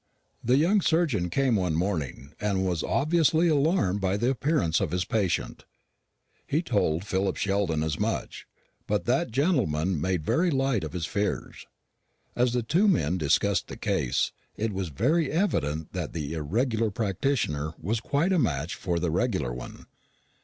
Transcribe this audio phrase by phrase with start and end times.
[0.43, 5.05] The young surgeon came one morning, and was obviously alarmed by the appearance of his
[5.05, 5.63] patient.
[6.47, 8.47] He told Philip Sheldon as much;
[8.87, 11.67] but that gentleman made very light of his fears.
[12.35, 17.75] As the two men discussed the case, it was very evident that the irregular practitioner
[17.79, 19.85] was quite a match for the regular one.